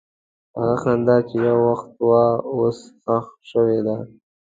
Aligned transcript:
هغه 0.57 0.75
خندا 0.81 1.17
چې 1.27 1.35
یو 1.47 1.57
وخت 1.69 1.89
وه، 2.07 2.25
اوس 2.53 2.79
ښخ 3.03 3.25
شوې 3.49 3.79
ده. 3.85 3.95